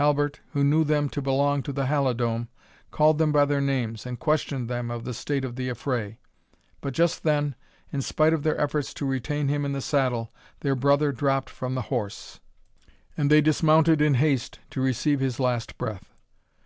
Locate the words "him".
9.48-9.66